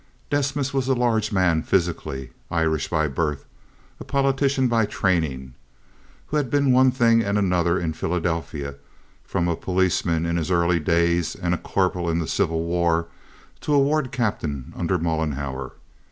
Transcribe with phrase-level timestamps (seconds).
[0.31, 3.45] Desmas was a large man physically—Irish by birth,
[3.99, 8.73] a politician by training—who had been one thing and another in Philadelphia
[9.23, 13.09] from a policeman in his early days and a corporal in the Civil War
[13.59, 15.73] to a ward captain under Mollenhauer.